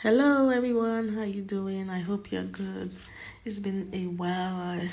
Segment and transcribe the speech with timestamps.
[0.00, 1.90] Hello everyone, how you doing?
[1.90, 2.94] I hope you're good.
[3.44, 4.54] It's been a while.
[4.54, 4.88] I,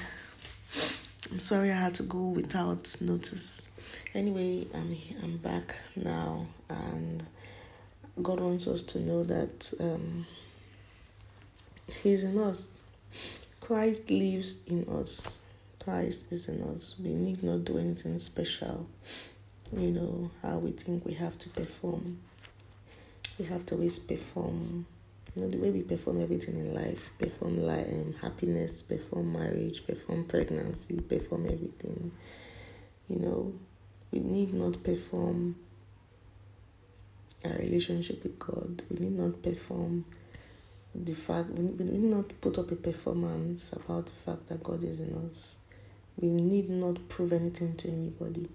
[1.31, 3.71] I'm sorry I had to go without notice.
[4.15, 7.23] Anyway, I'm I'm back now, and
[8.19, 10.25] God wants us to know that um,
[12.01, 12.75] He's in us.
[13.61, 15.41] Christ lives in us.
[15.83, 16.95] Christ is in us.
[16.97, 18.87] We need not do anything special.
[19.71, 22.17] You know how we think we have to perform.
[23.37, 24.87] We have to always perform
[25.35, 29.85] you know the way we perform everything in life perform like um, happiness perform marriage
[29.85, 32.11] perform pregnancy perform everything.
[33.09, 33.53] You know
[34.11, 35.57] we need not perform
[37.43, 38.81] our relationship with god.
[38.89, 40.05] We need not perform
[40.93, 44.63] the fact we need, we need not put up a performance about the fact that
[44.63, 45.57] god is in us.
[46.17, 48.47] We need not prove anything to anybody.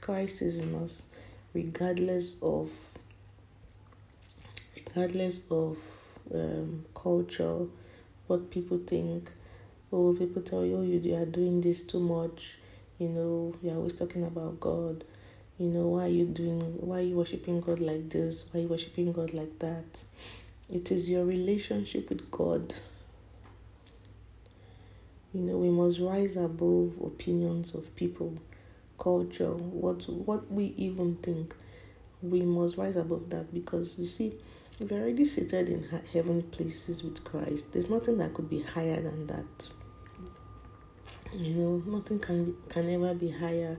[0.00, 1.06] Christ is in us
[1.52, 2.70] regardless of
[4.86, 5.76] regardless of
[6.34, 7.66] um, culture,
[8.26, 9.30] what people think.
[9.92, 12.54] Oh, people tell you, oh, you are doing this too much.
[12.98, 15.04] You know, you're always talking about God.
[15.58, 18.44] You know, why are you doing, why are you worshiping God like this?
[18.50, 20.02] Why are you worshiping God like that?
[20.70, 22.74] It is your relationship with God.
[25.32, 28.34] You know, we must rise above opinions of people,
[28.98, 31.54] culture, what what we even think.
[32.22, 34.34] We must rise above that because you see,
[34.80, 39.00] if you're already seated in heaven places with Christ, there's nothing that could be higher
[39.00, 39.72] than that.
[41.34, 43.78] You know, nothing can be, can ever be higher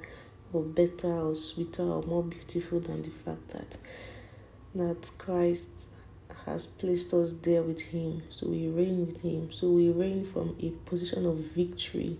[0.52, 3.78] or better or sweeter or more beautiful than the fact that
[4.76, 5.88] that Christ
[6.46, 8.24] has placed us there with Him.
[8.30, 9.52] So we reign with Him.
[9.52, 12.18] So we reign from a position of victory.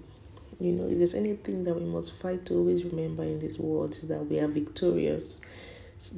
[0.60, 3.92] You know, if there's anything that we must fight to always remember in this world
[3.92, 5.42] is that we are victorious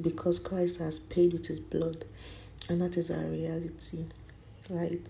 [0.00, 2.04] because Christ has paid with His blood
[2.68, 4.04] and that is our reality
[4.70, 5.00] right?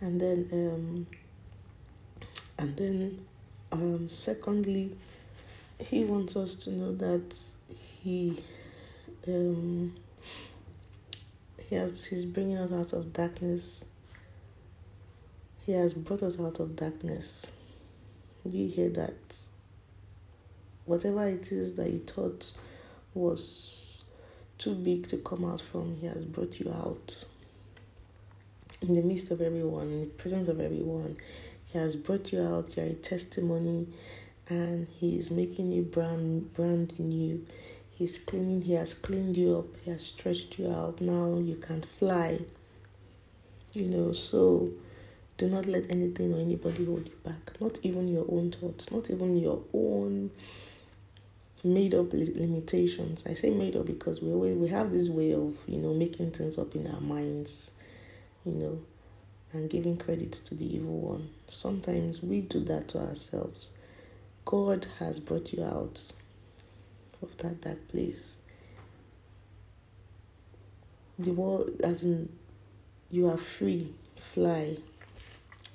[0.00, 1.06] And then um
[2.58, 3.24] and then
[3.70, 4.96] um secondly
[5.78, 7.36] he wants us to know that
[8.00, 8.42] he
[9.26, 9.94] um
[11.68, 13.86] he has he's bringing us out of darkness.
[15.64, 17.52] He has brought us out of darkness.
[18.48, 19.38] Do you hear that?
[20.84, 22.52] Whatever it is that you thought
[23.14, 23.91] was
[24.62, 27.24] too big to come out from, He has brought you out.
[28.80, 31.16] In the midst of everyone, in the presence of everyone,
[31.66, 32.76] He has brought you out.
[32.76, 33.88] You're a testimony,
[34.48, 37.44] and He is making you brand brand new.
[37.90, 38.62] He's cleaning.
[38.62, 39.66] He has cleaned you up.
[39.84, 41.00] He has stretched you out.
[41.00, 42.38] Now you can fly.
[43.72, 44.70] You know, so
[45.38, 47.60] do not let anything or anybody hold you back.
[47.60, 48.92] Not even your own thoughts.
[48.92, 50.30] Not even your own
[51.64, 53.26] made up limitations.
[53.26, 56.32] I say made up because we always we have this way of you know making
[56.32, 57.74] things up in our minds,
[58.44, 58.80] you know,
[59.52, 61.30] and giving credit to the evil one.
[61.46, 63.72] Sometimes we do that to ourselves.
[64.44, 66.02] God has brought you out
[67.22, 68.38] of that dark place.
[71.18, 72.28] The world, as in,
[73.10, 74.78] you are free, fly,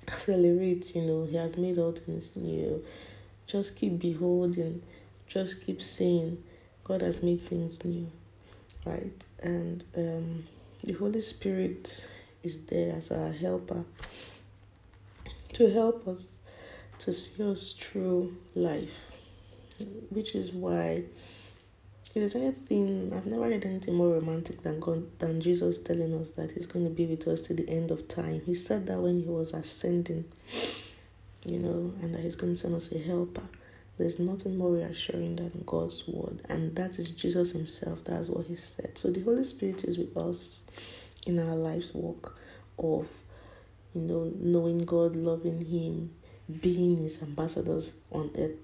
[0.08, 0.94] accelerate.
[0.94, 2.84] You know, He has made all things new.
[3.46, 4.82] Just keep beholding
[5.28, 6.44] just keep saying
[6.84, 8.10] God has made things new,
[8.86, 9.26] right?
[9.44, 10.46] And um,
[10.84, 12.08] the Holy Spirit
[12.44, 13.84] is there as our helper
[15.54, 16.40] to help us
[17.00, 19.12] to see us through life,
[20.10, 21.04] which is why
[22.08, 26.32] if there's anything I've never heard anything more romantic than God than Jesus telling us
[26.32, 28.42] that He's going to be with us to the end of time.
[28.46, 30.26] He said that when He was ascending,
[31.44, 33.44] you know, and that He's going to send us a helper.
[33.98, 38.04] There's nothing more reassuring than God's word, and that is Jesus Himself.
[38.04, 38.98] That's what He said.
[38.98, 40.64] So the Holy Spirit is with us
[41.26, 42.38] in our life's walk
[42.78, 43.08] of,
[43.96, 46.12] you know, knowing God, loving Him,
[46.62, 48.58] being His ambassadors on earth,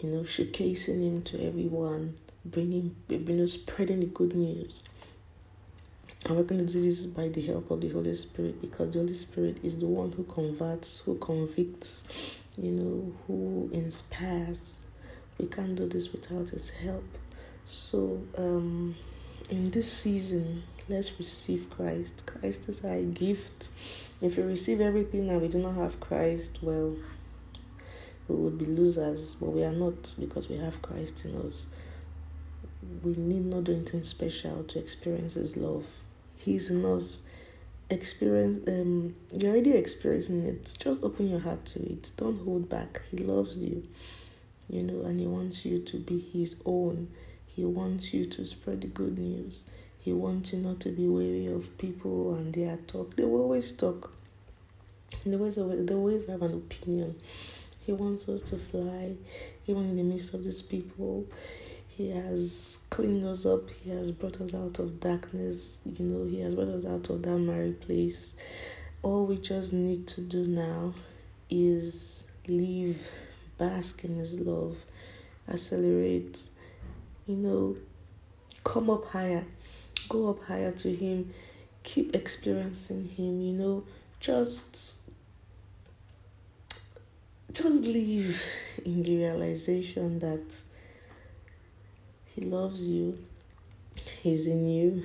[0.00, 4.82] you know, showcasing Him to everyone, bringing, you know, spreading the good news.
[6.26, 8.98] And we're going to do this by the help of the Holy Spirit because the
[8.98, 12.02] Holy Spirit is the one who converts, who convicts,
[12.58, 14.86] you know, who inspires.
[15.38, 17.04] We can't do this without His help.
[17.64, 18.96] So, um,
[19.50, 22.26] in this season, let's receive Christ.
[22.26, 23.68] Christ is our gift.
[24.20, 26.96] If we receive everything and we do not have Christ, well,
[28.26, 31.68] we would be losers, but we are not because we have Christ in us.
[33.04, 35.86] We need not do anything special to experience His love.
[36.36, 37.22] He's in us
[37.88, 43.00] experience um you're already experiencing it just open your heart to it don't hold back
[43.12, 43.86] he loves you
[44.68, 47.06] you know and he wants you to be his own
[47.46, 49.62] he wants you to spread the good news
[50.00, 53.16] He wants you not to be wary of people and their talk.
[53.16, 54.12] They will always talk.
[55.24, 57.16] They always, they always have an opinion.
[57.80, 59.16] He wants us to fly,
[59.66, 61.26] even in the midst of these people.
[61.96, 63.70] He has cleaned us up.
[63.70, 65.80] He has brought us out of darkness.
[65.84, 68.36] You know, He has brought us out of that married place.
[69.02, 70.94] All we just need to do now
[71.48, 73.10] is live,
[73.56, 74.76] bask in His love,
[75.48, 76.48] accelerate,
[77.26, 77.76] you know,
[78.64, 79.44] come up higher
[80.08, 81.32] go up higher to Him,
[81.82, 83.84] keep experiencing Him, you know,
[84.20, 85.00] just
[87.52, 88.44] just live
[88.84, 90.54] in the realization that
[92.36, 93.18] He loves you,
[94.20, 95.02] He's in you,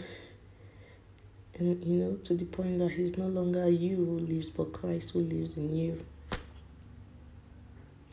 [1.58, 5.12] and you know, to the point that He's no longer you who lives, but Christ
[5.12, 6.06] who lives in you.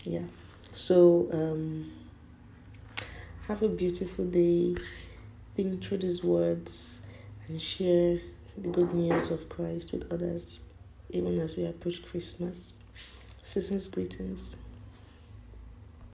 [0.05, 0.23] Yeah.
[0.70, 1.91] So, um,
[3.49, 4.76] have a beautiful day
[5.56, 7.00] think through these words
[7.49, 8.20] and share
[8.56, 10.62] the good news of Christ with others,
[11.11, 12.85] even as we approach Christmas.
[13.43, 14.59] Season's greetings.